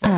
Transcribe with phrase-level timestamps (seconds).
[0.00, 0.08] Bom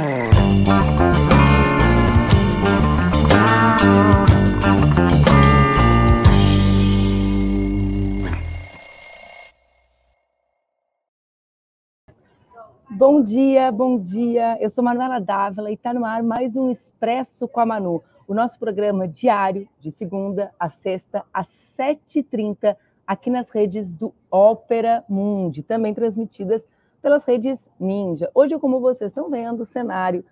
[13.23, 14.59] dia, bom dia.
[14.61, 18.35] Eu sou Manuela Dávila e está no ar mais um Expresso com a Manu, o
[18.35, 22.77] nosso programa diário de segunda a sexta às 7h30
[23.07, 26.63] aqui nas redes do Ópera Mundi, também transmitidas
[27.01, 28.31] pelas redes Ninja.
[28.35, 30.25] Hoje, como vocês estão vendo, o cenário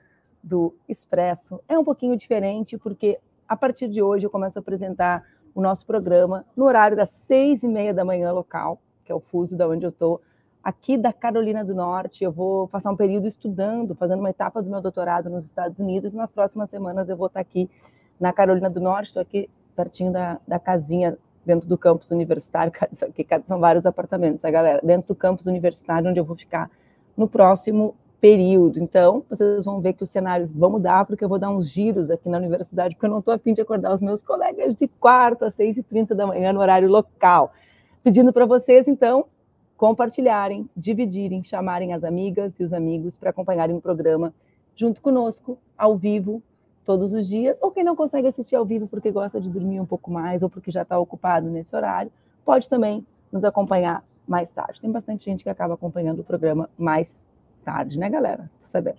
[0.43, 5.25] do Expresso é um pouquinho diferente, porque a partir de hoje eu começo a apresentar
[5.55, 9.21] o nosso programa no horário das seis e meia da manhã local, que é o
[9.21, 10.21] fuso da onde eu estou,
[10.63, 12.23] aqui da Carolina do Norte.
[12.23, 16.13] Eu vou passar um período estudando, fazendo uma etapa do meu doutorado nos Estados Unidos.
[16.13, 17.69] E nas próximas semanas eu vou estar aqui
[18.21, 21.17] na Carolina do Norte, estou aqui pertinho da, da casinha
[21.49, 22.71] dentro do campus universitário,
[23.17, 24.81] que são vários apartamentos, né, galera?
[24.85, 26.71] Dentro do campus universitário, onde eu vou ficar
[27.17, 28.79] no próximo período.
[28.79, 32.11] Então, vocês vão ver que os cenários vão mudar, porque eu vou dar uns giros
[32.11, 35.47] aqui na universidade, porque eu não estou afim de acordar os meus colegas de quarta
[35.47, 37.53] às seis e trinta da manhã no horário local.
[38.05, 39.25] Pedindo para vocês, então,
[39.77, 44.35] compartilharem, dividirem, chamarem as amigas e os amigos para acompanharem o programa
[44.77, 46.43] junto conosco, ao vivo,
[46.89, 49.85] todos os dias, ou quem não consegue assistir ao vivo porque gosta de dormir um
[49.85, 52.11] pouco mais ou porque já está ocupado nesse horário,
[52.47, 54.81] pode também nos acompanhar mais tarde.
[54.81, 57.27] Tem bastante gente que acaba acompanhando o programa mais
[57.63, 58.51] tarde, né, galera?
[58.63, 58.95] Saber.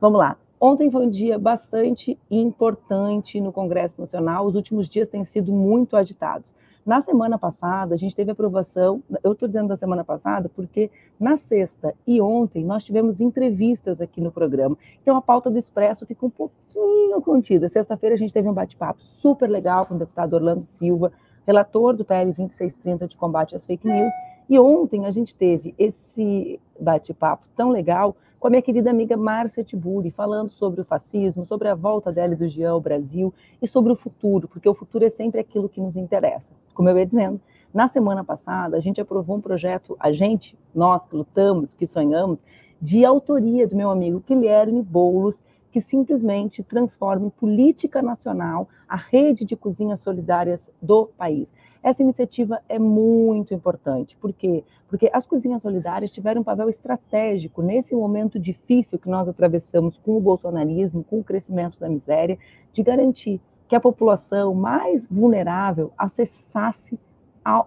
[0.00, 0.36] Vamos lá.
[0.60, 4.44] Ontem foi um dia bastante importante no Congresso Nacional.
[4.46, 6.50] Os últimos dias têm sido muito agitados.
[6.84, 11.36] Na semana passada, a gente teve aprovação, eu estou dizendo da semana passada porque na
[11.36, 14.76] sexta e ontem nós tivemos entrevistas aqui no programa.
[15.02, 17.68] Então a pauta do Expresso fica um pouquinho contida.
[17.68, 21.12] Sexta-feira a gente teve um bate-papo super legal com o deputado Orlando Silva,
[21.46, 24.12] relator do PL 2630 de combate às fake news.
[24.48, 29.62] E ontem a gente teve esse bate-papo tão legal com a minha querida amiga Márcia
[29.62, 33.68] Tiburi, falando sobre o fascismo, sobre a volta dela e do Jean ao Brasil e
[33.68, 36.54] sobre o futuro, porque o futuro é sempre aquilo que nos interessa.
[36.72, 37.38] Como eu ia dizendo,
[37.72, 42.42] na semana passada a gente aprovou um projeto, a gente, nós que lutamos, que sonhamos,
[42.80, 45.38] de autoria do meu amigo Guilherme Boulos,
[45.70, 51.52] que simplesmente transforma em política nacional a rede de cozinhas solidárias do país.
[51.82, 54.16] Essa iniciativa é muito importante.
[54.16, 54.62] Por quê?
[54.86, 60.16] Porque as cozinhas solidárias tiveram um papel estratégico nesse momento difícil que nós atravessamos com
[60.16, 62.38] o bolsonarismo, com o crescimento da miséria,
[62.72, 66.98] de garantir que a população mais vulnerável acessasse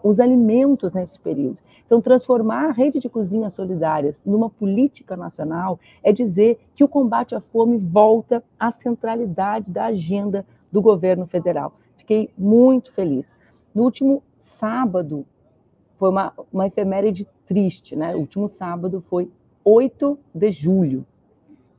[0.04, 1.58] os alimentos nesse período.
[1.86, 7.34] Então, transformar a rede de cozinhas solidárias numa política nacional é dizer que o combate
[7.36, 11.74] à fome volta à centralidade da agenda do governo federal.
[11.98, 13.34] Fiquei muito feliz.
[13.74, 15.26] No último sábado,
[15.98, 18.16] foi uma, uma efeméride triste, né?
[18.16, 19.32] O último sábado foi
[19.64, 21.06] 8 de julho.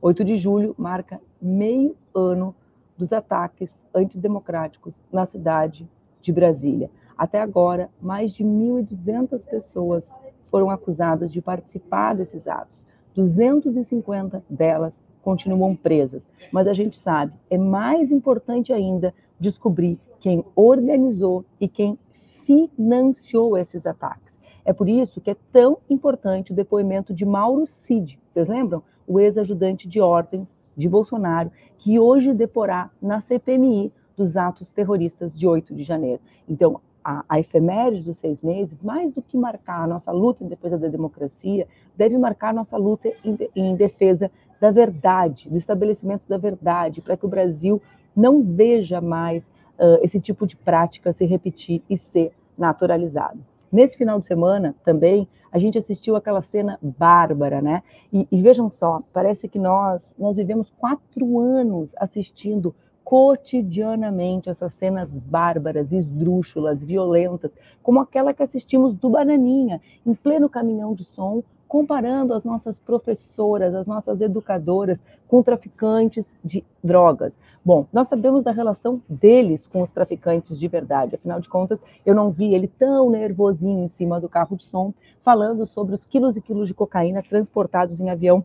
[0.01, 2.55] 8 de julho marca meio ano
[2.97, 5.87] dos ataques antidemocráticos na cidade
[6.21, 6.89] de Brasília.
[7.17, 10.09] Até agora, mais de 1.200 pessoas
[10.49, 12.83] foram acusadas de participar desses atos.
[13.15, 16.21] 250 delas continuam presas.
[16.51, 21.97] Mas a gente sabe, é mais importante ainda descobrir quem organizou e quem
[22.45, 24.37] financiou esses ataques.
[24.63, 28.19] É por isso que é tão importante o depoimento de Mauro Cid.
[28.29, 28.81] Vocês lembram?
[29.07, 35.47] O ex-ajudante de ordens de Bolsonaro, que hoje deporá na CPMI dos atos terroristas de
[35.47, 36.19] 8 de janeiro.
[36.49, 40.47] Então, a, a efeméride dos seis meses, mais do que marcar a nossa luta em
[40.47, 46.37] defesa da democracia, deve marcar nossa luta em, em defesa da verdade, do estabelecimento da
[46.37, 47.79] verdade, para que o Brasil
[48.15, 49.47] não veja mais
[49.79, 53.39] uh, esse tipo de prática se repetir e ser naturalizado.
[53.71, 57.83] Nesse final de semana, também, a gente assistiu aquela cena bárbara, né?
[58.11, 62.73] E, e, vejam só, parece que nós, nós vivemos quatro anos assistindo
[63.05, 67.51] cotidianamente essas cenas bárbaras, esdrúxulas, violentas,
[67.83, 73.75] como aquela que assistimos do Bananinha, em pleno caminhão de som, comparando as nossas professoras,
[73.75, 77.37] as nossas educadoras com traficantes de drogas.
[77.63, 82.15] Bom, nós sabemos da relação deles com os traficantes de verdade, afinal de contas, eu
[82.15, 84.91] não vi ele tão nervosinho em cima do carro de som,
[85.23, 88.43] falando sobre os quilos e quilos de cocaína transportados em avião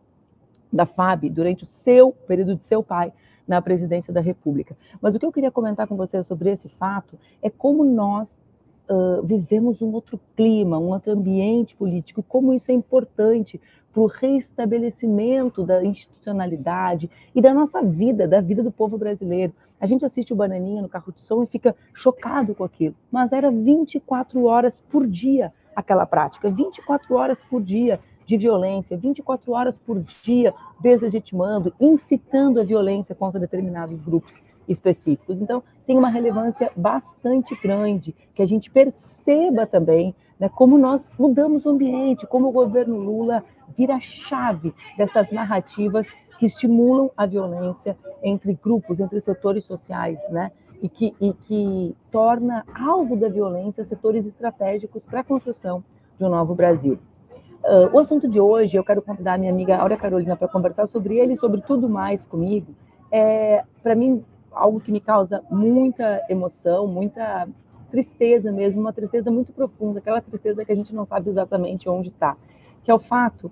[0.71, 3.13] da FAB durante o seu período de seu pai
[3.51, 4.77] na presidência da República.
[5.03, 8.39] Mas o que eu queria comentar com vocês sobre esse fato é como nós
[8.89, 13.61] uh, vivemos um outro clima, um outro ambiente político, como isso é importante
[13.93, 19.53] para o reestabelecimento da institucionalidade e da nossa vida, da vida do povo brasileiro.
[19.81, 23.33] A gente assiste o Bananinha no carro de som e fica chocado com aquilo, mas
[23.33, 27.99] era 24 horas por dia aquela prática, 24 horas por dia
[28.31, 34.33] de violência, 24 horas por dia, deslegitimando, incitando a violência contra determinados grupos
[34.69, 35.41] específicos.
[35.41, 41.67] Então, tem uma relevância bastante grande que a gente perceba também né, como nós mudamos
[41.67, 43.43] o ambiente, como o governo Lula
[43.77, 46.07] vira a chave dessas narrativas
[46.39, 50.53] que estimulam a violência entre grupos, entre setores sociais, né?
[50.81, 55.85] E que, e que torna alvo da violência setores estratégicos para a construção
[56.17, 56.99] de um novo Brasil.
[57.63, 61.19] Uh, o assunto de hoje, eu quero convidar minha amiga Áurea Carolina para conversar sobre
[61.19, 62.75] ele e sobre tudo mais comigo.
[63.13, 67.47] É, para mim, algo que me causa muita emoção, muita
[67.91, 72.09] tristeza mesmo, uma tristeza muito profunda, aquela tristeza que a gente não sabe exatamente onde
[72.09, 72.35] está,
[72.83, 73.51] que é o fato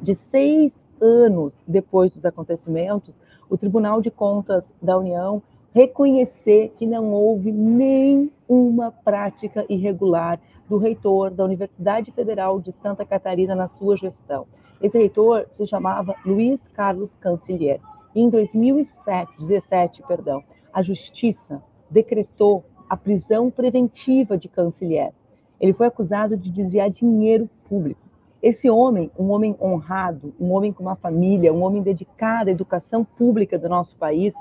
[0.00, 3.14] de seis anos depois dos acontecimentos,
[3.50, 5.42] o Tribunal de Contas da União
[5.74, 13.54] reconhecer que não houve nenhuma prática irregular do reitor da Universidade Federal de Santa Catarina
[13.54, 14.46] na sua gestão.
[14.80, 17.80] Esse reitor se chamava Luiz Carlos Cancelier.
[18.14, 25.12] Em 2017, perdão, a Justiça decretou a prisão preventiva de Cancelier.
[25.60, 28.00] Ele foi acusado de desviar dinheiro público.
[28.42, 33.02] Esse homem, um homem honrado, um homem com uma família, um homem dedicado à educação
[33.02, 34.34] pública do nosso país,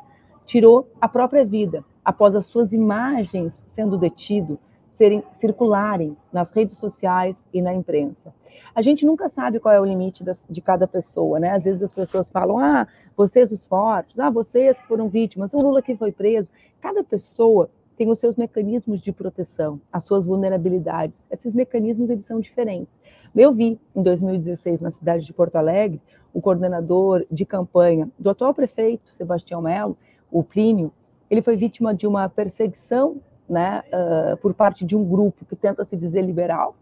[0.45, 4.59] tirou a própria vida após as suas imagens sendo detido
[4.93, 8.33] serem circularem nas redes sociais e na imprensa.
[8.75, 11.51] A gente nunca sabe qual é o limite de cada pessoa, né?
[11.51, 15.57] Às vezes as pessoas falam: "Ah, vocês os fortes, ah, vocês que foram vítimas, o
[15.57, 16.47] Lula que foi preso".
[16.79, 21.27] Cada pessoa tem os seus mecanismos de proteção, as suas vulnerabilidades.
[21.31, 22.99] Esses mecanismos eles são diferentes.
[23.35, 26.01] Eu vi em 2016 na cidade de Porto Alegre
[26.33, 29.97] o coordenador de campanha do atual prefeito Sebastião Melo,
[30.31, 30.91] o Plínio,
[31.29, 33.17] ele foi vítima de uma perseguição
[33.49, 36.75] né, uh, por parte de um grupo que tenta se dizer liberal,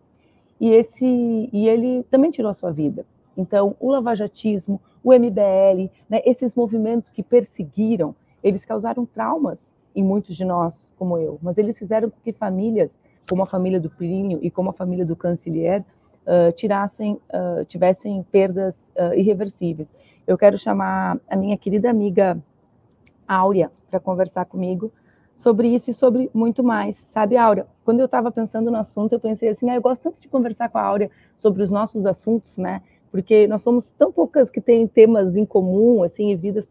[0.60, 3.06] e, esse, e ele também tirou a sua vida.
[3.36, 10.36] Então, o lavajatismo, o MBL, né, esses movimentos que perseguiram, eles causaram traumas em muitos
[10.36, 12.92] de nós, como eu, mas eles fizeram com que famílias,
[13.28, 15.84] como a família do Plínio e como a família do Cancelier,
[16.26, 19.92] uh, tirassem, uh, tivessem perdas uh, irreversíveis.
[20.28, 22.38] Eu quero chamar a minha querida amiga
[23.28, 24.92] Áurea para conversar comigo
[25.42, 26.98] sobre isso e sobre muito mais.
[26.98, 30.22] Sabe, Áurea, quando eu estava pensando no assunto, eu pensei assim, ah, eu gosto tanto
[30.22, 32.82] de conversar com a Áurea sobre os nossos assuntos, né?
[33.12, 36.66] Porque nós somos tão poucas que têm temas em comum, assim, e vidas,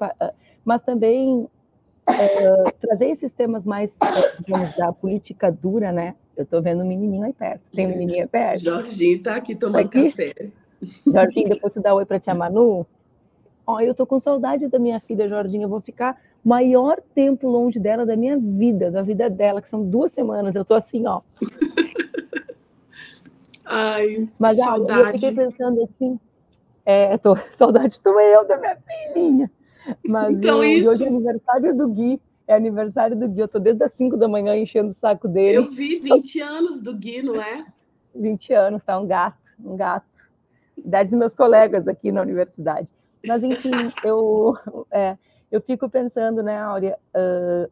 [0.65, 1.41] mas também
[2.09, 3.95] uh, trazer esses temas mais,
[4.39, 6.15] digamos, da política dura, né?
[6.37, 7.61] Eu estou vendo um menininho aí perto.
[7.75, 8.61] Tem um menininho aí perto?
[8.61, 10.11] Jorginho está aqui tomando tá aqui?
[10.11, 10.33] café.
[11.07, 12.87] Jorginho, depois tu dá oi para tia Manu.
[13.67, 15.65] Ó, eu tô com saudade da minha filha, Jorginho.
[15.65, 19.85] Eu vou ficar maior tempo longe dela da minha vida, da vida dela, que são
[19.85, 20.55] duas semanas.
[20.55, 21.21] Eu tô assim, ó.
[23.65, 25.01] Ai, Mas, saudade.
[25.01, 26.19] Ah, eu fiquei pensando assim,
[26.85, 29.51] é, tô, saudade tô eu da minha filhinha.
[30.07, 30.91] Mas então, eu, isso...
[30.91, 32.21] hoje é aniversário do Gui.
[32.49, 33.41] É aniversário do Gui.
[33.41, 35.59] Eu tô desde as 5 da manhã enchendo o saco dele.
[35.59, 37.65] Eu vi 20 anos do Gui, não é?
[38.15, 38.99] 20 anos, tá?
[38.99, 40.07] Um gato, um gato.
[40.77, 42.93] Idade dos meus colegas aqui na universidade.
[43.25, 43.71] Mas, enfim,
[44.03, 44.57] eu,
[44.91, 45.17] é,
[45.51, 47.71] eu fico pensando, né, Áurea, uh,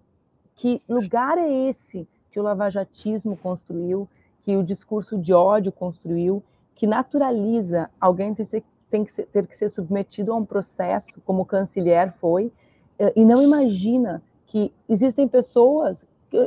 [0.55, 4.09] que lugar é esse que o lavajatismo construiu,
[4.43, 6.43] que o discurso de ódio construiu,
[6.75, 11.43] que naturaliza alguém ter tem que ser, ter que ser submetido a um processo, como
[11.43, 12.51] o canciller foi,
[12.99, 15.99] eh, e não imagina que existem pessoas,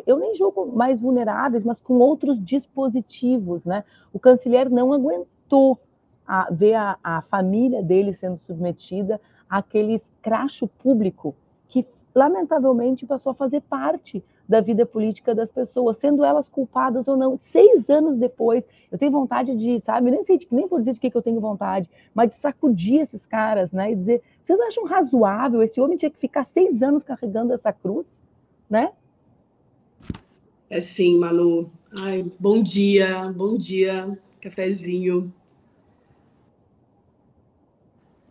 [0.06, 3.84] eu nem julgo mais vulneráveis, mas com outros dispositivos, né?
[4.14, 5.80] O canciller não aguentou
[6.28, 9.20] a, ver a, a família dele sendo submetida
[9.52, 11.36] àquele escracho público
[11.68, 17.18] que, lamentavelmente, passou a fazer parte da vida política das pessoas, sendo elas culpadas ou
[17.18, 17.38] não.
[17.38, 21.12] Seis anos depois, eu tenho vontade de, sabe, nem sei, de, nem dizer de que,
[21.12, 25.62] que eu tenho vontade, mas de sacudir esses caras, né, e dizer, vocês acham razoável
[25.62, 28.06] esse homem tinha que ficar seis anos carregando essa cruz,
[28.70, 28.92] né?
[30.70, 31.70] É sim, Manu.
[32.00, 35.34] Ai, bom dia, bom dia, cafezinho.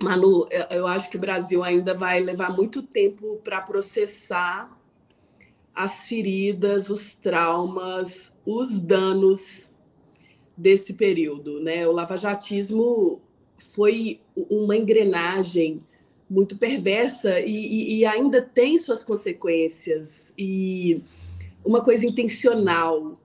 [0.02, 4.74] Manu, eu acho que o Brasil ainda vai levar muito tempo para processar
[5.74, 9.70] as feridas, os traumas, os danos
[10.56, 11.60] desse período.
[11.60, 11.86] Né?
[11.86, 13.20] O lavajatismo
[13.56, 15.84] foi uma engrenagem
[16.28, 20.32] muito perversa e, e, e, ainda tem suas consequências.
[20.38, 21.02] E
[21.62, 23.20] uma coisa intencional,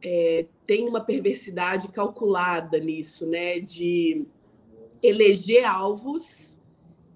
[0.00, 3.58] é, tem uma perversidade calculada nisso, né?
[3.58, 4.24] de
[5.02, 6.56] eleger alvos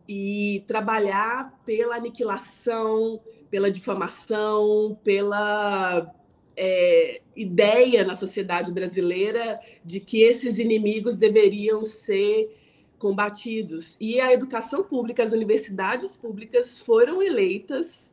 [0.08, 6.12] e trabalhar pela aniquilação, pela difamação, pela
[6.56, 12.54] é, ideia na sociedade brasileira de que esses inimigos deveriam ser
[12.98, 13.96] combatidos.
[14.00, 18.10] E a educação pública, as universidades públicas foram eleitas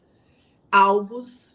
[0.71, 1.53] alvos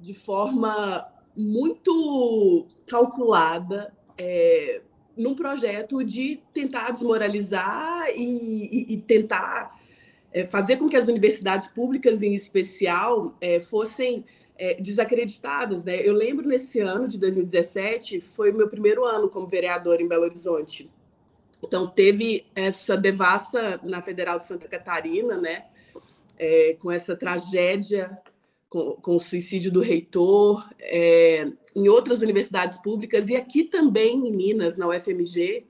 [0.00, 4.82] de forma muito calculada é,
[5.20, 9.78] num projeto de tentar desmoralizar e, e, e tentar
[10.32, 14.24] é, fazer com que as universidades públicas, em especial, é, fossem
[14.56, 15.84] é, desacreditadas.
[15.84, 16.00] Né?
[16.06, 20.24] Eu lembro nesse ano de 2017, foi o meu primeiro ano como vereador em Belo
[20.24, 20.90] Horizonte.
[21.62, 25.66] Então, teve essa devassa na Federal de Santa Catarina, né?
[26.38, 28.18] É, com essa tragédia,
[28.70, 34.32] com, com, o suicídio do reitor, é, em outras universidades públicas, e aqui também em
[34.32, 35.66] Minas, na UFMG,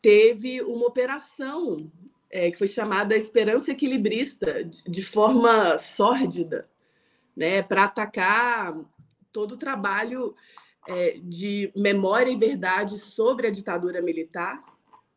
[0.00, 1.90] teve uma operação
[2.30, 6.68] é, que foi chamada Esperança Equilibrista, de, de forma sórdida,
[7.36, 8.78] né, para atacar
[9.32, 10.36] todo o trabalho
[10.86, 14.62] é, de memória e verdade sobre a ditadura militar.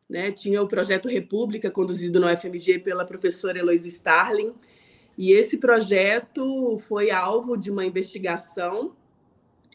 [0.08, 0.32] Né?
[0.32, 4.52] Tinha o projeto República, conduzido no FMG pela professora Eloise Starling,
[5.18, 8.94] e esse projeto foi alvo de uma investigação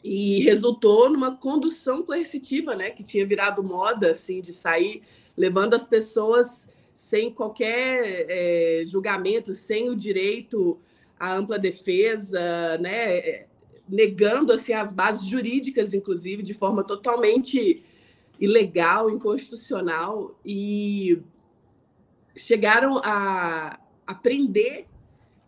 [0.01, 5.03] e resultou numa condução coercitiva, né, que tinha virado moda, assim, de sair
[5.35, 10.79] levando as pessoas sem qualquer é, julgamento, sem o direito
[11.19, 13.45] à ampla defesa, né,
[13.87, 17.83] negando assim as bases jurídicas, inclusive, de forma totalmente
[18.39, 21.21] ilegal, inconstitucional, e
[22.33, 24.87] chegaram a, a prender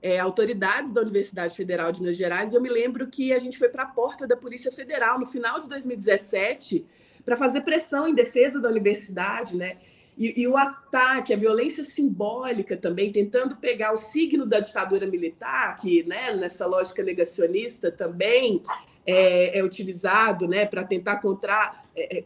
[0.05, 2.53] é, autoridades da Universidade Federal de Minas Gerais.
[2.53, 5.59] Eu me lembro que a gente foi para a porta da Polícia Federal no final
[5.59, 6.85] de 2017
[7.25, 9.77] para fazer pressão em defesa da universidade, né?
[10.15, 15.75] E, e, o ataque, a violência simbólica também, tentando pegar o signo da ditadura militar,
[15.77, 18.62] que né, nessa lógica negacionista também
[19.07, 22.23] é, é utilizado né, para tentar encontrar, é, é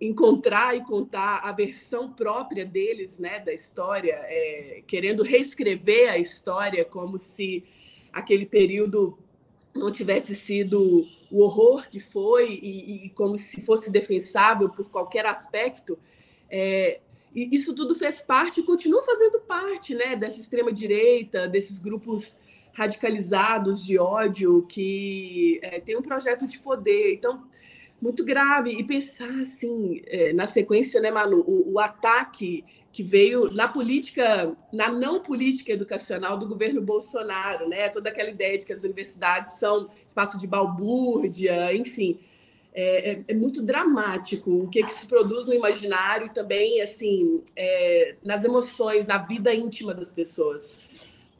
[0.00, 6.84] encontrar e contar a versão própria deles né, da história, é, querendo reescrever a história
[6.84, 7.64] como se
[8.12, 9.18] aquele período
[9.74, 15.24] não tivesse sido o horror que foi e, e como se fosse defensável por qualquer
[15.24, 15.98] aspecto.
[16.50, 17.00] É,
[17.34, 22.36] e isso tudo fez parte e continua fazendo parte né, dessa extrema-direita, desses grupos
[22.74, 27.14] radicalizados de ódio que é, tem um projeto de poder.
[27.14, 27.44] Então,
[28.02, 28.70] muito grave.
[28.70, 34.54] E pensar assim, é, na sequência, né, Manu, o, o, ataque que veio na política,
[34.70, 37.88] na não política educacional do governo Bolsonaro, né?
[37.88, 42.18] Toda aquela ideia de que as universidades são espaço de balbúrdia, enfim
[42.74, 47.42] é, é, é, muito dramático o que, que se produz no imaginário e também assim
[47.54, 50.80] é, nas emoções, na vida íntima das pessoas.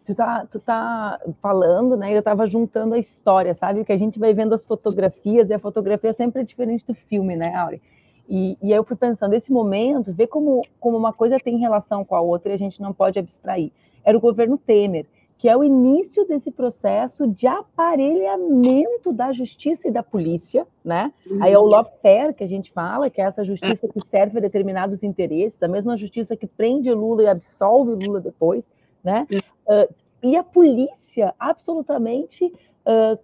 [0.04, 2.12] Tu tá, tu tá falando, né?
[2.12, 3.84] Eu estava juntando a história, sabe?
[3.84, 7.36] Que a gente vai vendo as fotografias e a fotografia sempre é diferente do filme,
[7.36, 7.80] né, Auri?
[8.28, 12.04] E, e aí eu fui pensando, esse momento, ver como, como uma coisa tem relação
[12.04, 13.70] com a outra e a gente não pode abstrair.
[14.04, 15.06] Era o governo Temer
[15.42, 21.12] que é o início desse processo de aparelhamento da justiça e da polícia, né?
[21.28, 21.42] Uhum.
[21.42, 24.40] Aí é o lawfare que a gente fala, que é essa justiça que serve a
[24.40, 28.62] determinados interesses, a mesma justiça que prende Lula e absolve Lula depois,
[29.02, 29.26] né?
[29.72, 33.18] Uh, e a polícia absolutamente uh,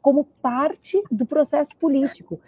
[0.00, 2.40] como parte do processo político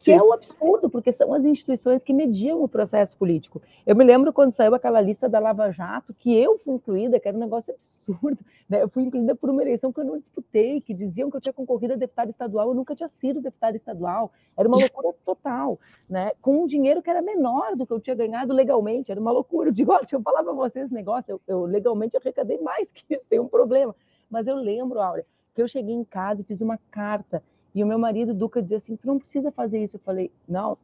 [0.00, 3.60] que é o absurdo, porque são as instituições que mediam o processo político.
[3.86, 7.28] Eu me lembro quando saiu aquela lista da Lava Jato, que eu fui incluída, que
[7.28, 8.42] era um negócio absurdo.
[8.66, 8.82] Né?
[8.82, 11.52] Eu fui incluída por uma eleição que eu não disputei, que diziam que eu tinha
[11.52, 14.32] concorrido a deputada estadual, eu nunca tinha sido deputada estadual.
[14.56, 15.78] Era uma loucura total,
[16.08, 16.32] né?
[16.40, 19.68] com um dinheiro que era menor do que eu tinha ganhado legalmente, era uma loucura.
[19.68, 22.90] Eu digo, olha, deixa eu falar para vocês esse negócio, eu, eu legalmente arrecadei mais
[22.92, 23.94] que isso, tem um problema.
[24.30, 27.42] Mas eu lembro, Áurea, que eu cheguei em casa e fiz uma carta
[27.74, 29.96] e o meu marido, Duca, dizia assim: tu não precisa fazer isso.
[29.96, 30.76] Eu falei: não,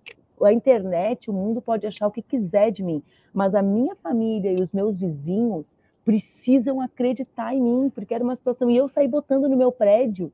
[0.43, 3.03] a internet, o mundo pode achar o que quiser de mim,
[3.33, 8.37] mas a minha família e os meus vizinhos precisam acreditar em mim, porque era uma
[8.37, 8.71] situação.
[8.71, 10.33] E eu saí botando no meu prédio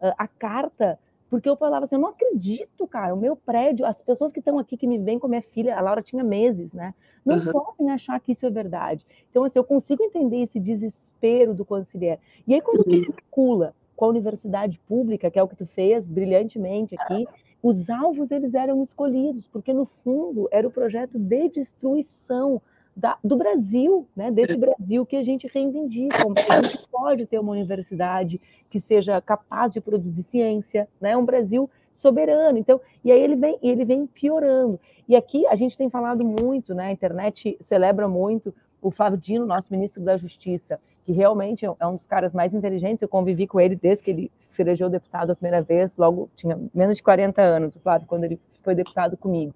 [0.00, 4.00] uh, a carta, porque eu falava assim: eu não acredito, cara, o meu prédio, as
[4.00, 6.72] pessoas que estão aqui, que me vêm com a minha filha, a Laura tinha meses,
[6.72, 6.94] né?
[7.24, 7.52] Não uhum.
[7.52, 9.04] podem achar que isso é verdade.
[9.30, 12.18] Então, assim, eu consigo entender esse desespero do conselheiro.
[12.46, 12.84] E aí, quando uhum.
[12.84, 17.28] tu vincula com a universidade pública, que é o que tu fez brilhantemente aqui,
[17.62, 22.62] os alvos eles eram escolhidos, porque no fundo era o projeto de destruição
[22.96, 26.16] da, do Brasil, né, desse Brasil que a gente reivindica.
[26.50, 28.40] A gente pode ter uma universidade
[28.70, 32.56] que seja capaz de produzir ciência, né, um Brasil soberano.
[32.56, 34.80] Então, e aí ele vem, ele vem piorando.
[35.06, 39.44] E aqui a gente tem falado muito, né, a internet celebra muito o Flávio Dino,
[39.44, 43.02] nosso ministro da Justiça, que realmente é um dos caras mais inteligentes.
[43.02, 46.58] Eu convivi com ele desde que ele se elegeu deputado a primeira vez, logo tinha
[46.74, 49.54] menos de 40 anos, o quando ele foi deputado comigo.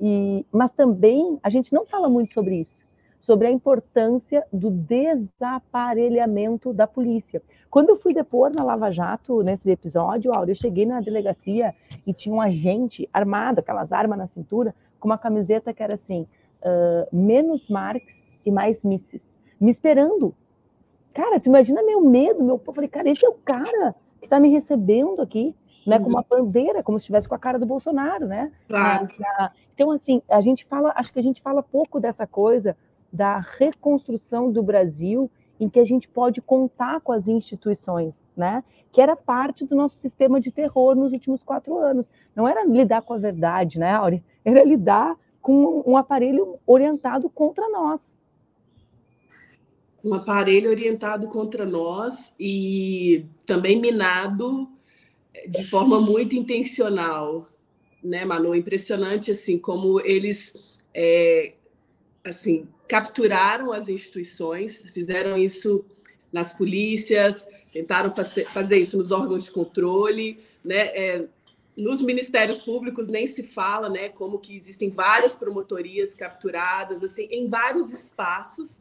[0.00, 2.84] E, mas também a gente não fala muito sobre isso.
[3.20, 7.42] sobre a importância do desaparelhamento da polícia.
[7.70, 11.72] Quando eu fui depor na Lava Jato, nesse episódio, Áurea, eu cheguei na delegacia
[12.06, 16.26] e tinha um agente armado, aquelas armas na cintura, com uma camiseta que era assim,
[16.60, 18.04] uh, menos Marx
[18.44, 19.22] e mais Misses,
[19.58, 20.34] me esperando.
[21.14, 22.60] Cara, tu imagina meu medo, meu...
[22.66, 25.54] Eu falei, cara, esse é o cara que está me recebendo aqui,
[25.86, 28.50] né, com uma bandeira, como se estivesse com a cara do Bolsonaro, né?
[28.68, 29.08] Claro.
[29.74, 32.76] Então, assim, a gente fala, acho que a gente fala pouco dessa coisa
[33.12, 35.30] da reconstrução do Brasil
[35.60, 38.64] em que a gente pode contar com as instituições, né?
[38.90, 42.10] Que era parte do nosso sistema de terror nos últimos quatro anos.
[42.34, 44.24] Não era lidar com a verdade, né, Auri?
[44.44, 48.00] Era lidar com um aparelho orientado contra nós.
[50.04, 54.68] Um aparelho orientado contra nós e também minado
[55.48, 57.48] de forma muito intencional,
[58.02, 58.54] né, Manu?
[58.54, 60.54] Impressionante assim como eles
[60.92, 61.54] é,
[62.22, 65.84] assim capturaram as instituições, fizeram isso
[66.32, 70.86] nas polícias, tentaram fazer, isso nos órgãos de controle, né?
[70.94, 71.24] É,
[71.76, 74.08] nos ministérios públicos nem se fala, né?
[74.08, 78.80] Como que existem várias promotorias capturadas, assim, em vários espaços.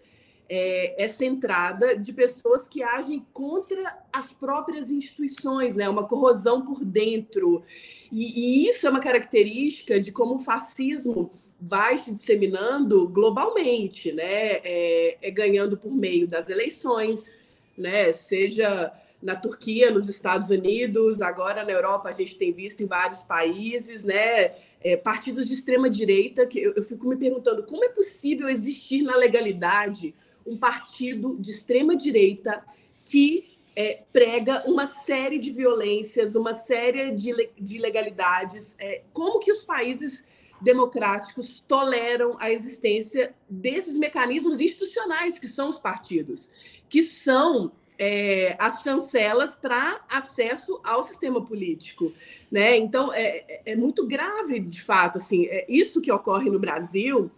[0.50, 5.88] É, essa entrada de pessoas que agem contra as próprias instituições, né?
[5.89, 7.63] Uma corrosão por dentro.
[8.12, 11.31] E, e isso é uma característica de como o fascismo
[11.65, 14.57] vai se disseminando globalmente, né?
[14.63, 17.39] É, é, ganhando por meio das eleições,
[17.77, 18.12] né?
[18.12, 23.23] Seja na Turquia, nos Estados Unidos, agora na Europa a gente tem visto em vários
[23.23, 24.55] países, né?
[24.83, 29.01] É, partidos de extrema direita que eu, eu fico me perguntando como é possível existir
[29.01, 30.13] na legalidade
[30.45, 32.63] um partido de extrema direita
[33.05, 38.75] que é, prega uma série de violências, uma série de, de ilegalidades.
[38.79, 40.23] É, como que os países
[40.62, 46.50] democráticos toleram a existência desses mecanismos institucionais que são os partidos,
[46.88, 52.12] que são é, as chancelas para acesso ao sistema político,
[52.49, 52.77] né?
[52.77, 57.29] Então é, é, é muito grave, de fato, assim, é, isso que ocorre no Brasil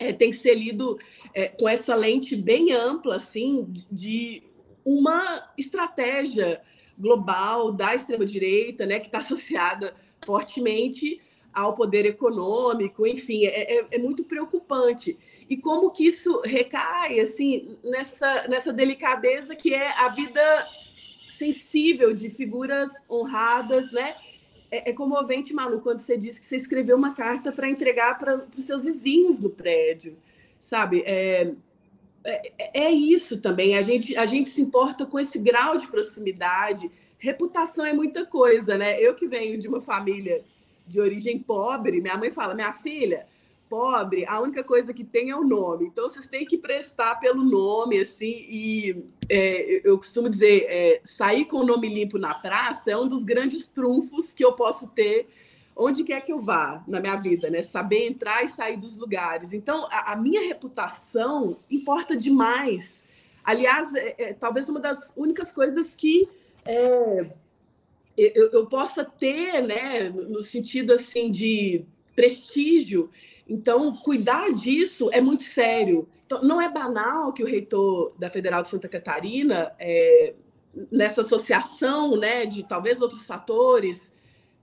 [0.00, 0.98] é, tem que ser lido
[1.34, 4.42] é, com essa lente bem ampla, assim, de
[4.84, 6.62] uma estratégia
[6.98, 11.20] global da extrema direita, né, que está associada fortemente
[11.52, 15.18] ao poder econômico, enfim, é, é, é, muito preocupante.
[15.48, 20.40] E como que isso recai assim nessa, nessa delicadeza que é a vida
[21.36, 24.14] sensível de figuras honradas, né?
[24.70, 28.46] É, é comovente, Malu, quando você disse que você escreveu uma carta para entregar para
[28.56, 30.16] os seus vizinhos do prédio,
[30.58, 31.02] sabe?
[31.04, 31.52] É,
[32.24, 33.76] é, é, isso também.
[33.76, 36.90] A gente, a gente se importa com esse grau de proximidade.
[37.18, 39.00] Reputação é muita coisa, né?
[39.00, 40.44] Eu que venho de uma família
[40.86, 43.26] de origem pobre, minha mãe fala: minha filha,
[43.70, 45.86] pobre, a única coisa que tem é o nome.
[45.86, 48.44] Então vocês têm que prestar pelo nome, assim.
[48.48, 53.06] E é, eu costumo dizer: é, sair com o nome limpo na praça é um
[53.06, 55.28] dos grandes trunfos que eu posso ter
[55.76, 57.62] onde quer que eu vá na minha vida, né?
[57.62, 59.54] Saber entrar e sair dos lugares.
[59.54, 63.02] Então, a, a minha reputação importa demais.
[63.42, 66.28] Aliás, é, é, talvez uma das únicas coisas que
[66.66, 67.30] é,
[68.16, 73.10] eu, eu possa ter, né, no sentido assim de prestígio.
[73.48, 76.08] Então, cuidar disso é muito sério.
[76.26, 80.34] Então, não é banal que o reitor da Federal de Santa Catarina, é,
[80.92, 84.12] nessa associação né, de talvez outros fatores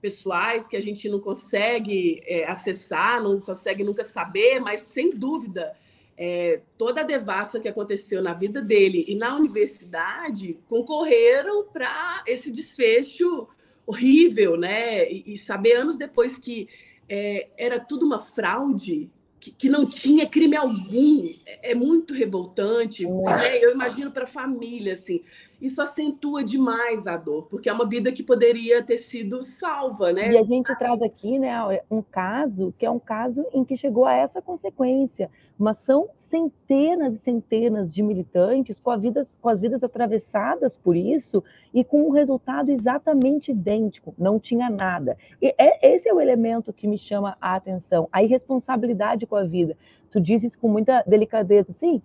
[0.00, 5.76] pessoais que a gente não consegue é, acessar, não consegue nunca saber, mas sem dúvida
[6.18, 12.50] é, toda a devassa que aconteceu na vida dele e na universidade concorreram para esse
[12.50, 13.46] desfecho
[13.86, 15.10] horrível, né?
[15.10, 16.68] E, e, saber anos depois que
[17.08, 23.06] é, era tudo uma fraude, que, que, não tinha crime algum, é, é muito revoltante.
[23.06, 23.58] Né?
[23.62, 25.22] Eu imagino para a família, assim
[25.60, 30.30] isso acentua demais a dor, porque é uma vida que poderia ter sido salva, né?
[30.30, 31.52] E a gente traz aqui, né,
[31.90, 37.16] um caso que é um caso em que chegou a essa consequência, mas são centenas
[37.16, 41.42] e centenas de militantes com, vida, com as vidas atravessadas por isso
[41.74, 45.16] e com um resultado exatamente idêntico, não tinha nada.
[45.42, 49.44] E é, esse é o elemento que me chama a atenção, a irresponsabilidade com a
[49.44, 49.76] vida.
[50.10, 52.00] Tu dizes com muita delicadeza, sim,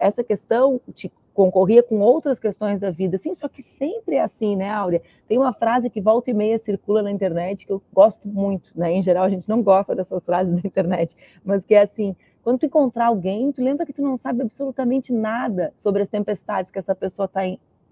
[0.00, 4.54] essa questão te concorria com outras questões da vida, assim, só que sempre é assim,
[4.54, 5.02] né, Áurea?
[5.26, 8.92] Tem uma frase que volta e meia circula na internet que eu gosto muito, né?
[8.92, 12.14] Em geral, a gente não gosta dessas frases da internet, mas que é assim:
[12.44, 16.70] quando tu encontrar alguém, tu lembra que tu não sabe absolutamente nada sobre as tempestades
[16.70, 17.40] que essa pessoa está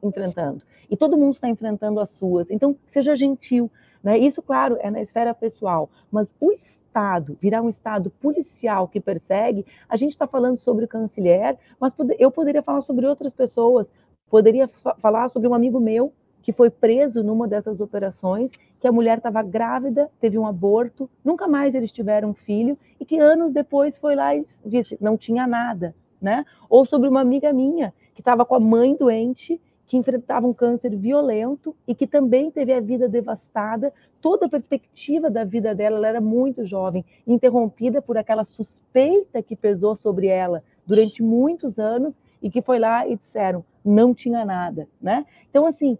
[0.03, 0.63] enfrentando.
[0.91, 2.51] E todo mundo está enfrentando as suas.
[2.51, 3.71] Então, seja gentil,
[4.03, 4.19] Né?
[4.19, 9.65] Isso, claro, é na esfera pessoal, mas o Estado virar um Estado policial que persegue,
[9.89, 13.91] a gente está falando sobre o canciller, mas eu poderia falar sobre outras pessoas,
[14.29, 16.13] poderia falar sobre um amigo meu
[16.43, 18.51] que foi preso numa dessas operações,
[18.83, 23.05] que a mulher estava grávida, teve um aborto, nunca mais eles tiveram um filho, e
[23.05, 26.45] que anos depois foi lá e disse, não tinha nada, né?
[26.69, 30.97] Ou sobre uma amiga minha, que estava com a mãe doente, que enfrentava um câncer
[30.97, 36.09] violento e que também teve a vida devastada, toda a perspectiva da vida dela, ela
[36.09, 42.51] era muito jovem, interrompida por aquela suspeita que pesou sobre ela durante muitos anos e
[42.51, 45.25] que foi lá e disseram não tinha nada, né?
[45.51, 45.97] Então assim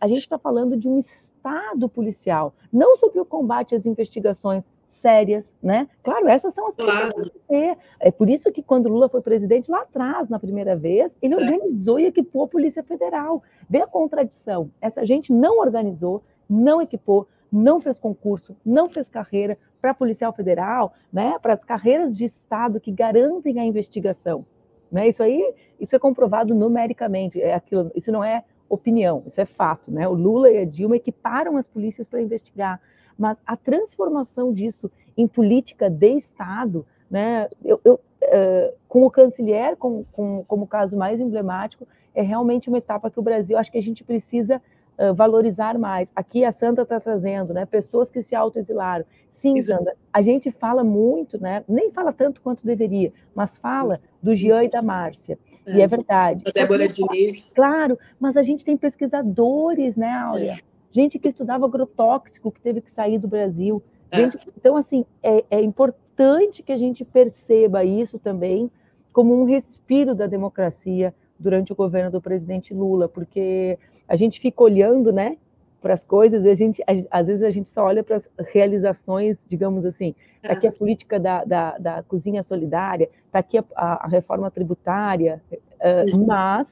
[0.00, 1.00] a gente está falando de um
[1.40, 5.88] estado policial, não sobre o combate às investigações sérias, né?
[6.02, 7.30] Claro, essas são as que claro.
[7.30, 7.78] que ser.
[7.98, 11.36] É por isso que quando Lula foi presidente lá atrás, na primeira vez, ele é.
[11.38, 13.42] organizou e equipou a Polícia Federal.
[13.68, 14.70] Vê a contradição.
[14.78, 20.92] Essa gente não organizou, não equipou, não fez concurso, não fez carreira para policial federal,
[21.10, 21.38] né?
[21.40, 24.44] Para as carreiras de estado que garantem a investigação.
[24.92, 25.08] Né?
[25.08, 27.40] Isso aí, isso é comprovado numericamente.
[27.40, 30.08] É aquilo, isso não é opinião, isso é fato, né?
[30.08, 32.80] O Lula e a Dilma equiparam as polícias para investigar
[33.20, 39.76] mas a transformação disso em política de Estado, né, eu, eu uh, com o canciller
[39.76, 43.76] com, com, como caso mais emblemático, é realmente uma etapa que o Brasil, acho que
[43.76, 44.56] a gente precisa
[44.98, 46.08] uh, valorizar mais.
[46.16, 49.04] Aqui a Santa está trazendo, né, pessoas que se autoexilaram.
[49.32, 54.34] Sim, Sandra, a gente fala muito, né, nem fala tanto quanto deveria, mas fala do
[54.34, 55.38] Jean e da Márcia.
[55.70, 55.76] É.
[55.76, 56.42] E é verdade.
[56.46, 57.52] A Débora Diniz.
[57.54, 60.52] Claro, mas a gente tem pesquisadores, né, Áurea?
[60.52, 63.82] É gente que estudava agrotóxico que teve que sair do Brasil.
[64.10, 64.16] É.
[64.18, 68.70] Gente, então, assim, é, é importante que a gente perceba isso também
[69.12, 74.62] como um respiro da democracia durante o governo do presidente Lula, porque a gente fica
[74.62, 75.36] olhando, né,
[75.80, 79.84] para as coisas a gente, às vezes a gente só olha para as realizações, digamos
[79.84, 84.50] assim, está aqui a política da, da, da cozinha solidária, está aqui a, a, reforma
[84.50, 86.68] tributária, uh, mas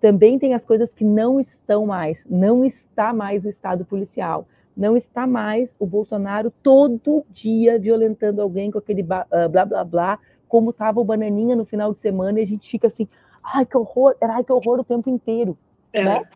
[0.00, 4.46] também tem as coisas que não estão mais, não está mais o Estado policial,
[4.76, 10.18] não está mais o Bolsonaro todo dia violentando alguém com aquele uh, blá blá blá,
[10.46, 13.08] como estava o Bananinha no final de semana, e a gente fica assim,
[13.42, 15.58] ai que horror, ai que horror o tempo inteiro.
[15.92, 16.28] Era, né?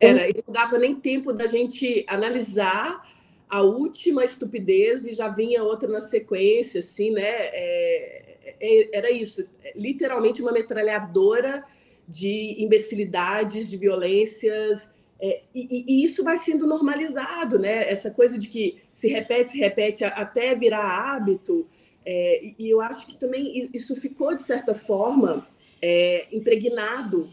[0.00, 0.28] Era.
[0.28, 3.06] e não dava nem tempo da gente analisar
[3.48, 7.22] a última estupidez e já vinha outra na sequência, assim, né?
[7.22, 11.64] É, é, era isso, literalmente uma metralhadora
[12.06, 17.90] de imbecilidades, de violências, é, e, e, isso vai sendo normalizado, né?
[17.90, 21.66] Essa coisa de que se repete, se repete até virar hábito.
[22.06, 25.46] É, e eu acho que também isso ficou, de certa forma,
[25.82, 27.28] é, impregnado,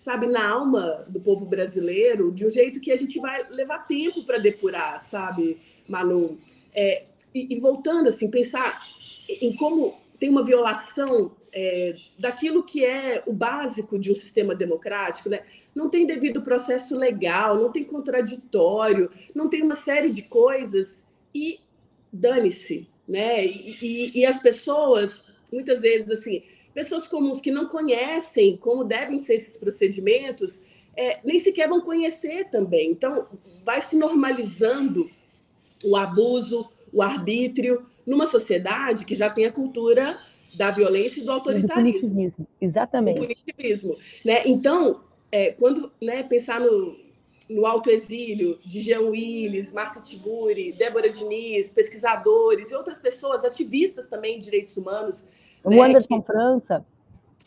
[0.00, 4.24] sabe, na alma do povo brasileiro, de um jeito que a gente vai levar tempo
[4.24, 6.38] para depurar, sabe, Manu?
[6.74, 8.80] É, e, e voltando, assim, pensar
[9.28, 15.28] em como tem uma violação é, daquilo que é o básico de um sistema democrático,
[15.28, 15.42] né?
[15.74, 21.60] Não tem devido processo legal, não tem contraditório, não tem uma série de coisas e
[22.10, 23.44] dane-se, né?
[23.44, 25.20] E, e, e, as pessoas,
[25.52, 26.42] muitas vezes, assim,
[26.80, 30.62] pessoas comuns que não conhecem como devem ser esses procedimentos,
[30.96, 32.90] é, nem sequer vão conhecer também.
[32.90, 33.26] Então,
[33.62, 35.10] vai se normalizando
[35.84, 40.18] o abuso, o arbítrio, numa sociedade que já tem a cultura
[40.54, 41.84] da violência e do autoritarismo.
[41.84, 43.20] Do punitivismo, exatamente.
[43.20, 43.98] Do punitivismo.
[44.24, 44.42] Né?
[44.46, 46.96] Então, é, quando né, pensar no,
[47.50, 54.38] no autoexílio de Jean Willis, Márcia Tiburi, Débora Diniz, pesquisadores e outras pessoas, ativistas também
[54.38, 55.26] de direitos humanos.
[55.62, 56.26] O né, Anderson que...
[56.26, 56.84] França.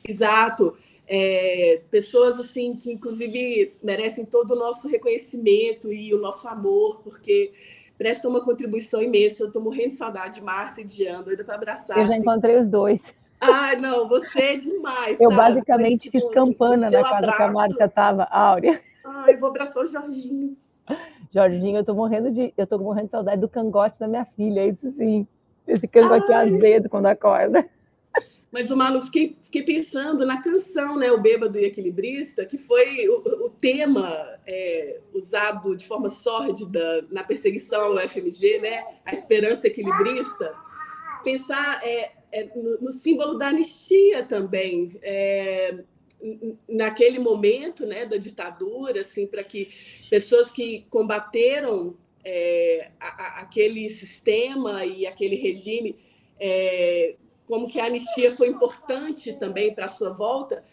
[0.07, 0.75] Exato.
[1.07, 7.51] É, pessoas assim que inclusive merecem todo o nosso reconhecimento e o nosso amor, porque
[7.97, 9.43] prestam uma contribuição imensa.
[9.43, 11.97] Eu estou morrendo de saudade de Márcia e de Jean, doida para abraçar.
[11.97, 12.21] Eu já assim.
[12.21, 13.01] encontrei os dois.
[13.39, 15.19] Ai, não, você é demais.
[15.19, 15.35] Eu sabe?
[15.35, 17.37] basicamente fiz campana na casa abraço.
[17.37, 18.81] que a Márcia estava, Áurea.
[19.03, 20.55] Ai, vou abraçar o Jorginho.
[21.33, 24.65] Jorginho, eu tô morrendo de, eu tô morrendo de saudade do cangote da minha filha,
[24.65, 25.27] isso sim.
[25.67, 26.49] Esse cangote Ai.
[26.49, 27.67] azedo quando acorda.
[28.53, 33.45] Mas, Manu, fiquei, fiquei pensando na canção, né, O Bêbado e Equilibrista, que foi o,
[33.45, 40.53] o tema é, usado de forma sórdida na perseguição ao FMG, né, a esperança equilibrista.
[41.23, 45.79] Pensar é, é, no, no, símbolo da anistia também, é,
[46.69, 49.71] naquele momento né, da ditadura, assim, para que
[50.11, 55.97] pessoas que combateram é, a, a, aquele sistema e aquele regime
[56.39, 57.15] é,
[57.47, 60.63] como que a anistia foi importante também para a sua volta,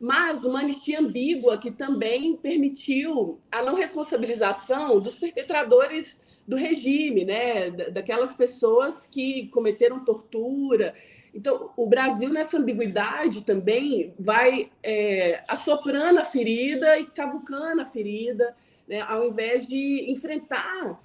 [0.00, 7.70] mas uma anistia ambígua que também permitiu a não responsabilização dos perpetradores do regime, né?
[7.70, 10.94] Daquelas pessoas que cometeram tortura.
[11.34, 18.54] Então, o Brasil, nessa ambiguidade também, vai é, assoprando a ferida e cavucando a ferida,
[18.86, 19.00] né?
[19.00, 21.00] ao invés de enfrentar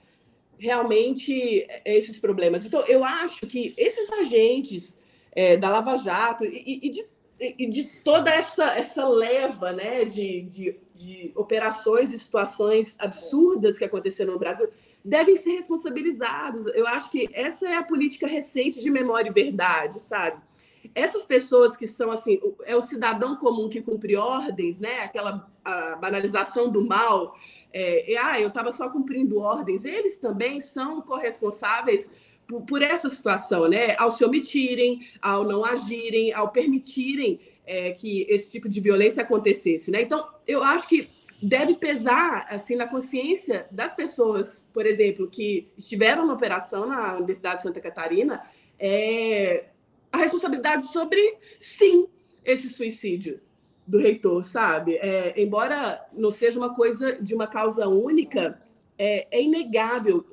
[0.60, 2.66] realmente esses problemas.
[2.66, 4.99] Então, eu acho que esses agentes
[5.40, 7.06] é, da Lava Jato e, e de
[7.42, 13.86] e de toda essa, essa leva né, de, de, de, operações e situações absurdas que
[13.86, 14.68] aconteceram no Brasil
[15.06, 16.66] devem ser responsabilizados.
[16.66, 20.42] Eu acho que essa é a política recente de memória e verdade, sabe?
[20.94, 25.00] Essas pessoas que são assim, é o cidadão comum que cumpre ordens, né?
[25.00, 25.50] Aquela
[26.02, 27.34] banalização do mal,
[27.72, 29.86] é, ah, eu estava só cumprindo ordens.
[29.86, 32.10] Eles também são corresponsáveis
[32.50, 33.96] por, por, essa situação, né?
[34.00, 39.92] Ao se omitirem, ao não agirem, ao permitirem é, que esse tipo de violência acontecesse,
[39.92, 40.02] né?
[40.02, 41.08] Então, eu acho que
[41.44, 47.58] deve pesar assim na consciência das pessoas, por exemplo, que estiveram na operação na Universidade
[47.58, 48.42] de Santa Catarina,
[48.80, 49.66] é,
[50.12, 51.22] a responsabilidade sobre,
[51.60, 52.08] sim,
[52.44, 53.40] esse suicídio
[53.86, 54.96] do reitor, sabe?
[54.96, 58.60] É, embora não seja uma coisa de uma causa única,
[58.98, 60.26] é, é inegável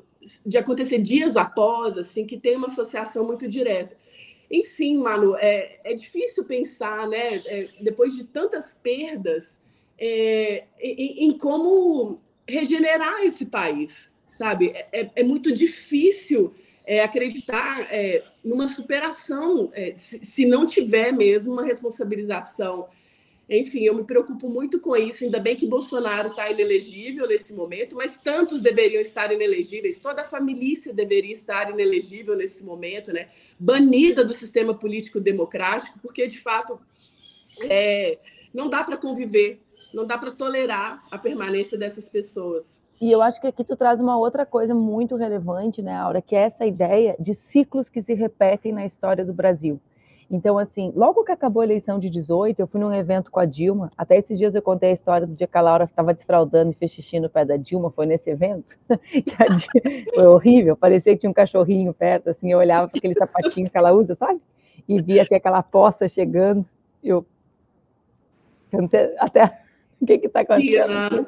[0.45, 3.97] de acontecer dias após, assim, que tem uma associação muito direta.
[4.51, 9.59] Enfim, Manu, é, é difícil pensar, né, é, depois de tantas perdas,
[9.99, 14.69] é, em, em, como regenerar esse país, sabe?
[14.69, 17.89] É, é, é muito difícil é, acreditar
[18.45, 22.87] numa superação se, se não tiver mesmo uma responsabilização
[23.49, 25.23] enfim, eu me preocupo muito com isso.
[25.23, 29.99] Ainda bem que Bolsonaro está inelegível nesse momento, mas tantos deveriam estar inelegíveis.
[29.99, 30.57] Toda a família
[30.93, 33.29] deveria estar inelegível nesse momento, né?
[33.59, 36.81] Banida do sistema político democrático, porque de fato
[37.63, 38.19] é,
[38.53, 39.61] não dá para conviver,
[39.95, 42.81] não dá para tolerar a permanência dessas pessoas.
[43.01, 46.35] E eu acho que aqui tu traz uma outra coisa muito relevante, né, Aura, que
[46.35, 49.81] é essa ideia de ciclos que se repetem na história do Brasil.
[50.29, 53.45] Então, assim, logo que acabou a eleição de 18, eu fui num evento com a
[53.45, 53.91] Dilma.
[53.97, 56.75] Até esses dias eu contei a história do dia que a Laura estava desfraudando e
[56.75, 57.91] fez xixi no pé da Dilma.
[57.93, 58.77] Foi nesse evento.
[60.15, 60.77] foi horrível.
[60.77, 62.51] Parecia que tinha um cachorrinho perto, assim.
[62.51, 64.41] Eu olhava para aquele sapatinho que ela usa, sabe?
[64.89, 66.67] E via assim, aquela poça chegando.
[67.03, 67.25] Eu.
[69.19, 69.61] Até.
[69.99, 71.27] O que está acontecendo?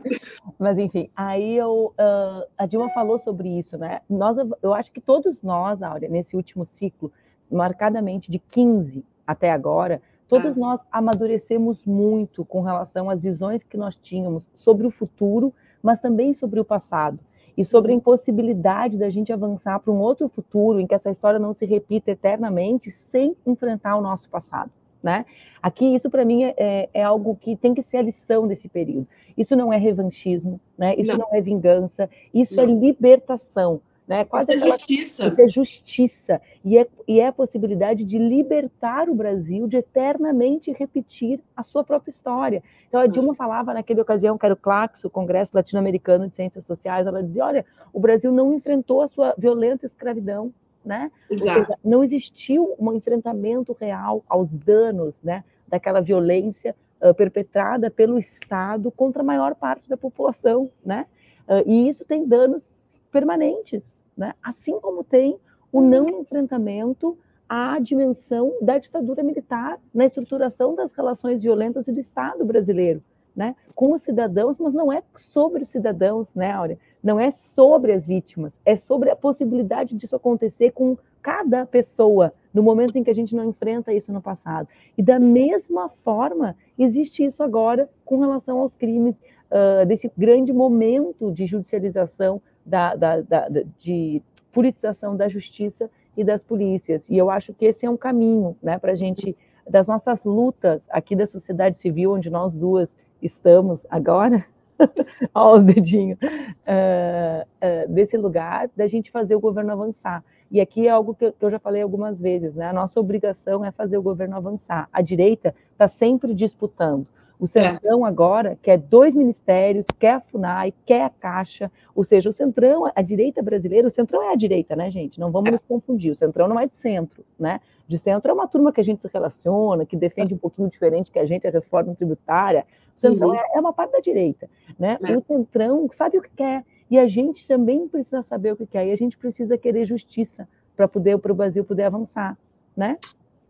[0.59, 4.03] Mas, enfim, aí eu, uh, a Dilma falou sobre isso, né?
[4.11, 7.11] Nós, eu acho que todos nós, Áurea, nesse último ciclo,
[7.51, 10.55] marcadamente de 15 até agora, todos ah.
[10.57, 16.33] nós amadurecemos muito com relação às visões que nós tínhamos sobre o futuro, mas também
[16.33, 17.19] sobre o passado.
[17.57, 17.99] E sobre a uhum.
[17.99, 22.13] impossibilidade da gente avançar para um outro futuro em que essa história não se repita
[22.13, 24.71] eternamente sem enfrentar o nosso passado.
[25.03, 25.27] Né?
[25.63, 29.07] Aqui, isso para mim é, é, algo que tem que ser a lição desse período.
[29.37, 30.95] Isso não é revanchismo, né?
[30.97, 32.75] isso não, não é vingança, isso é não.
[32.75, 33.81] é libertação.
[34.09, 34.25] Né?
[34.25, 35.27] Quase isso é justiça.
[35.27, 36.41] Isso é justiça.
[36.65, 41.85] E é, e é a possibilidade de libertar o Brasil de eternamente repetir a sua
[41.85, 42.63] própria história.
[42.89, 46.65] Então, a Dilma falava naquela ocasião, que era o CLACS, o Congresso Latino-Americano de Ciências
[46.65, 51.13] Sociais, ela dizia, olha, o Brasil não enfrentou a sua violenta escravidão, né?
[51.31, 51.67] Exato.
[51.67, 58.91] Seja, não existiu um enfrentamento real aos danos, né, daquela violência uh, perpetrada pelo Estado
[58.91, 61.05] contra a maior parte da população, né?
[61.47, 62.65] Uh, e isso tem danos
[63.11, 64.35] permanentes, né?
[64.43, 65.39] assim como tem
[65.73, 67.17] o não enfrentamento
[67.49, 73.03] à dimensão da ditadura militar na estruturação das relações violentas do Estado brasileiro,
[73.35, 73.55] né?
[73.75, 76.79] com os cidadãos, mas não é sobre os cidadãos, né, Áurea?
[77.03, 82.63] Não é sobre as vítimas, é sobre a possibilidade disso acontecer com cada pessoa no
[82.63, 84.69] momento em que a gente não enfrenta isso no passado.
[84.97, 89.15] E da mesma forma, existe isso agora com relação aos crimes,
[89.49, 96.43] uh, desse grande momento de judicialização da, da, da, de politização da justiça e das
[96.43, 97.09] polícias.
[97.09, 99.37] E eu acho que esse é um caminho né, para a gente,
[99.69, 104.45] das nossas lutas aqui da sociedade civil, onde nós duas estamos agora,
[105.35, 110.23] aos dedinhos, uh, uh, desse lugar, da gente fazer o governo avançar.
[110.51, 112.69] E aqui é algo que eu já falei algumas vezes, né?
[112.69, 114.89] A nossa obrigação é fazer o governo avançar.
[114.93, 117.07] A direita está sempre disputando.
[117.39, 118.09] O Centrão é.
[118.09, 123.03] agora quer dois ministérios, quer a FUNAI, quer a Caixa, ou seja, o Centrão, a
[123.03, 125.21] direita brasileira, o Centrão é a direita, né, gente?
[125.21, 125.53] Não vamos é.
[125.53, 127.61] nos confundir, o Centrão não é de centro, né?
[127.87, 131.11] De centro é uma turma que a gente se relaciona, que defende um pouquinho diferente
[131.11, 132.67] que a gente, a reforma tributária.
[132.97, 133.35] O Centrão uhum.
[133.37, 134.99] é, é, uma parte da direita, né?
[135.03, 135.17] É.
[135.17, 138.87] O Centrão sabe o que quer, e a gente também precisa saber o que quer,
[138.87, 142.37] e a gente precisa querer justiça para poder para o Brasil poder avançar,
[142.77, 142.99] né?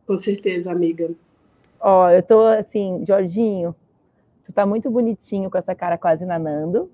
[0.06, 1.10] Com certeza, amiga.
[1.80, 3.74] Ó, eu tô assim, Jorginho,
[4.44, 6.90] tu tá muito bonitinho com essa cara quase nanando,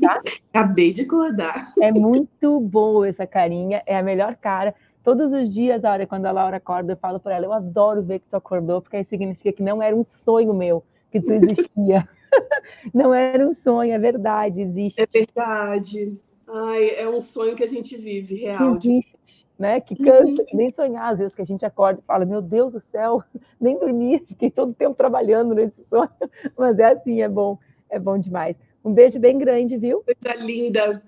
[0.00, 0.20] Tá?
[0.52, 1.72] Acabei de acordar.
[1.80, 4.74] É muito boa essa carinha, é a melhor cara.
[5.02, 8.02] Todos os dias, a hora quando a Laura acorda, eu falo para ela: eu adoro
[8.02, 11.32] ver que tu acordou, porque aí significa que não era um sonho meu que tu
[11.32, 12.08] existia.
[12.92, 15.00] não era um sonho, é verdade, existe.
[15.00, 16.18] É verdade.
[16.46, 18.76] Ai, é um sonho que a gente vive, real.
[18.76, 19.80] Existe, né?
[19.80, 22.80] Que canta, nem sonhar, às vezes, que a gente acorda e fala, meu Deus do
[22.80, 23.22] céu,
[23.60, 26.10] nem dormi, fiquei todo o tempo trabalhando nesse sonho.
[26.56, 28.56] Mas é assim, é bom, é bom demais.
[28.84, 30.02] Um beijo bem grande, viu?
[30.02, 31.02] Coisa linda.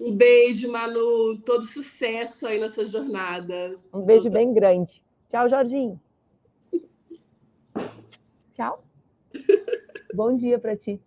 [0.00, 1.36] Um beijo, Manu.
[1.44, 3.76] Todo sucesso aí nessa jornada.
[3.92, 5.02] Um beijo bem grande.
[5.28, 6.00] Tchau, Jorginho.
[8.54, 8.82] Tchau.
[10.14, 11.00] Bom dia para ti.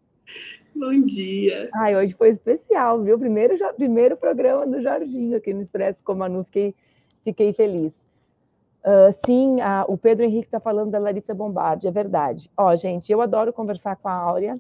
[0.76, 1.70] Bom dia.
[1.76, 3.20] Ai, hoje foi especial, viu?
[3.20, 6.44] Primeiro, primeiro programa do Jorginho aqui no Expresso com a Manu.
[6.46, 6.74] Fiquei,
[7.24, 7.94] fiquei feliz.
[8.84, 12.50] Uh, sim, a, o Pedro Henrique está falando da Larissa Bombardi, é verdade.
[12.58, 14.60] Ó, gente, eu adoro conversar com a Áurea.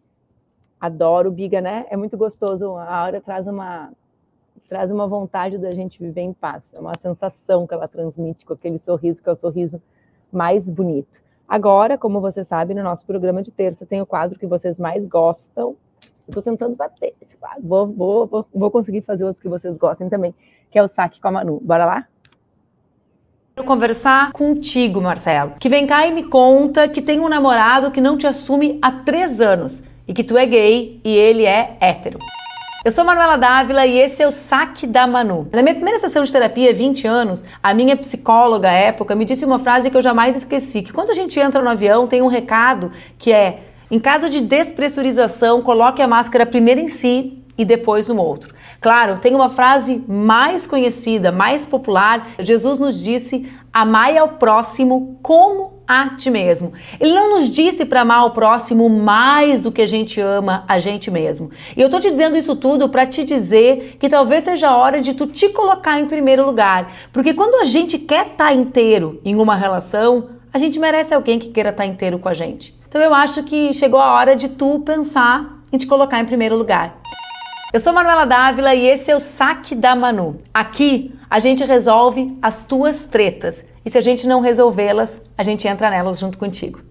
[0.80, 1.86] Adoro, Biga, né?
[1.90, 2.76] É muito gostoso.
[2.76, 3.92] A Áurea traz uma,
[4.68, 6.64] traz uma vontade da gente viver em paz.
[6.74, 9.82] É uma sensação que ela transmite com aquele sorriso, que é o sorriso
[10.32, 11.20] mais bonito.
[11.48, 15.06] Agora, como você sabe, no nosso programa de terça tem o quadro que vocês mais
[15.06, 15.76] gostam,
[16.32, 17.14] Estou tentando bater.
[17.62, 20.34] Vou, vou, vou, vou conseguir fazer outros que vocês gostem também,
[20.72, 21.60] que é o saque com a Manu.
[21.62, 22.08] Bora lá?
[23.54, 28.00] Quero conversar contigo, Marcelo, que vem cá e me conta que tem um namorado que
[28.00, 32.18] não te assume há três anos e que tu é gay e ele é hétero.
[32.86, 35.50] Eu sou Manuela Dávila e esse é o Saque da Manu.
[35.52, 39.44] Na minha primeira sessão de terapia, 20 anos, a minha psicóloga à época me disse
[39.44, 42.28] uma frase que eu jamais esqueci, que quando a gente entra no avião tem um
[42.28, 42.90] recado
[43.20, 48.16] que é em caso de despressurização, coloque a máscara primeiro em si e depois no
[48.16, 48.56] outro.
[48.80, 52.30] Claro, tem uma frase mais conhecida, mais popular.
[52.40, 56.72] Jesus nos disse: amai ao próximo como a ti mesmo.
[57.00, 60.80] Ele não nos disse para amar o próximo mais do que a gente ama a
[60.80, 61.52] gente mesmo.
[61.76, 65.02] E eu tô te dizendo isso tudo para te dizer que talvez seja a hora
[65.02, 69.20] de tu te colocar em primeiro lugar, porque quando a gente quer estar tá inteiro
[69.26, 72.81] em uma relação, a gente merece alguém que queira estar tá inteiro com a gente.
[72.92, 76.58] Então eu acho que chegou a hora de tu pensar em te colocar em primeiro
[76.58, 76.98] lugar.
[77.72, 80.42] Eu sou Manuela Dávila e esse é o Saque da Manu.
[80.54, 85.66] Aqui a gente resolve as tuas tretas e se a gente não resolvê-las, a gente
[85.70, 86.91] entra nelas junto contigo.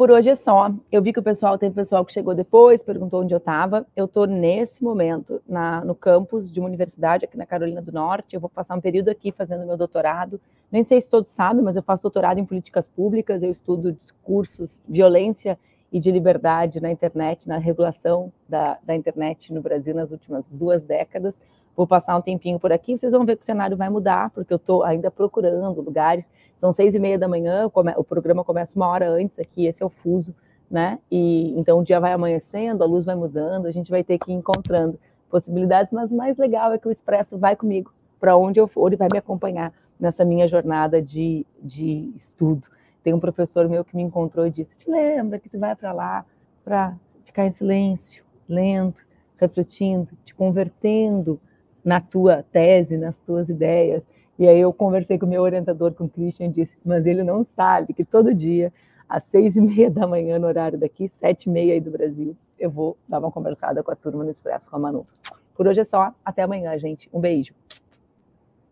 [0.00, 0.72] Por hoje é só.
[0.90, 3.86] Eu vi que o pessoal, teve pessoal que chegou depois, perguntou onde eu estava.
[3.94, 8.34] Eu estou nesse momento na, no campus de uma universidade aqui na Carolina do Norte.
[8.34, 10.40] Eu vou passar um período aqui fazendo meu doutorado.
[10.72, 13.42] Nem sei se todos sabem, mas eu faço doutorado em políticas públicas.
[13.42, 15.58] Eu estudo discursos, violência
[15.92, 20.82] e de liberdade na internet, na regulação da, da internet no Brasil nas últimas duas
[20.82, 21.38] décadas.
[21.76, 22.96] Vou passar um tempinho por aqui.
[22.96, 26.28] Vocês vão ver que o cenário vai mudar, porque eu estou ainda procurando lugares
[26.60, 29.86] são seis e meia da manhã, o programa começa uma hora antes aqui, esse é
[29.86, 30.34] o fuso,
[30.70, 30.98] né?
[31.10, 34.30] E então o dia vai amanhecendo, a luz vai mudando, a gente vai ter que
[34.30, 38.60] ir encontrando possibilidades, mas o mais legal é que o Expresso vai comigo para onde
[38.60, 42.68] eu for e vai me acompanhar nessa minha jornada de, de estudo.
[43.02, 45.92] Tem um professor meu que me encontrou e disse: Te lembra que tu vai para
[45.92, 46.26] lá
[46.62, 49.00] para ficar em silêncio, lendo,
[49.38, 51.40] refletindo, te convertendo
[51.84, 54.02] na tua tese, nas tuas ideias.
[54.38, 57.44] E aí eu conversei com o meu orientador, com o Christian, disse, mas ele não
[57.44, 58.72] sabe que todo dia,
[59.08, 62.34] às seis e meia da manhã, no horário daqui, sete e meia aí do Brasil,
[62.58, 65.06] eu vou dar uma conversada com a turma no Expresso com a Manu.
[65.54, 67.08] Por hoje é só, até amanhã, gente.
[67.12, 67.52] Um beijo.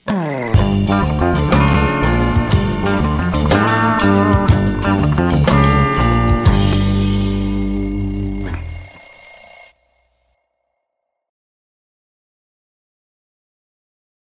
[0.06, 0.52] Ah.